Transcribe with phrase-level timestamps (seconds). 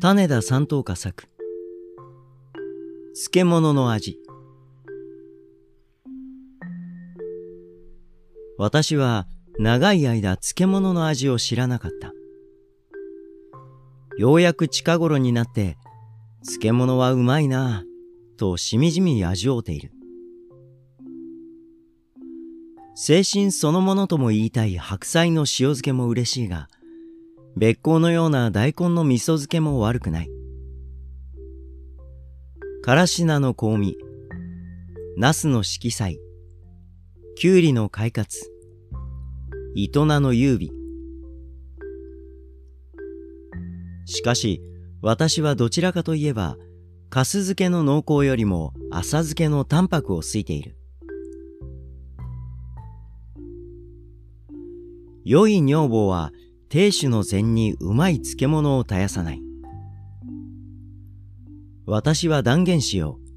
[0.00, 1.28] 種田三等家作
[3.14, 4.16] 漬物の味。
[8.58, 9.26] 私は
[9.58, 12.12] 長い間漬物の味を知らなかった。
[14.16, 15.76] ようやく近頃になって
[16.44, 19.90] 漬物はうまいなぁとしみじみ味わうている。
[22.94, 26.68] 精神そのものとも言いたい白菜の塩漬けも嬉しいが
[27.58, 30.30] 別行のような大根の味噌漬けも悪くない。
[32.82, 33.98] からし菜の香味、
[35.16, 36.20] ナスの色彩、
[37.34, 38.48] きゅうりの快活、
[39.74, 40.70] 糸菜の優美。
[44.04, 44.62] しかし、
[45.02, 46.56] 私はどちらかといえば、
[47.10, 50.76] かす漬けの濃厚よりも浅漬けの淡白を好いている。
[55.24, 56.30] 良い女房は
[56.68, 59.42] 亭主の膳にうまい漬物を絶やさない。
[61.86, 63.28] 私は断言しよう。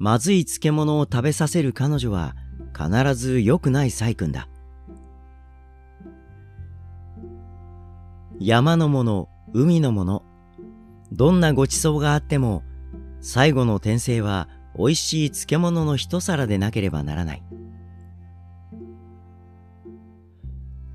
[0.00, 2.34] まずい漬物を食べさせる彼女は
[2.76, 4.48] 必ず良くない細君だ。
[8.40, 10.24] 山のもの、海のもの、
[11.12, 12.64] どんなごちそうがあっても、
[13.20, 17.42] 最後の転生は美味しい漬物の一皿でなければならない。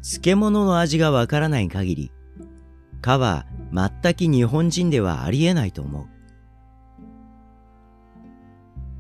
[0.08, 2.12] 漬物の味がわからない限り、
[3.02, 6.06] かは全く日本人ではありえないと思う。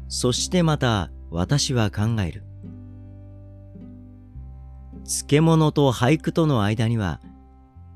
[0.10, 2.44] そしてまた私は考える。
[5.06, 7.22] 漬物と俳句との間には、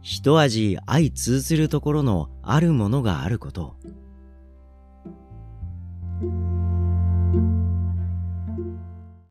[0.02, 3.76] 一味相通ずるところのあるものがあること
[6.22, 6.51] を。